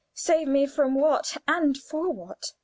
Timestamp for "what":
0.95-1.37, 2.09-2.53